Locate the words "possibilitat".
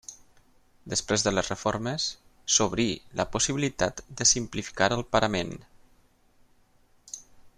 3.35-4.03